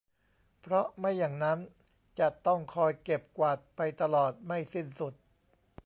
[0.61, 1.59] เพราะไม่อย่างนั้น
[2.19, 5.13] จะต้องคอยเก็บกวาดไปตลอดไม่สิ้นสุด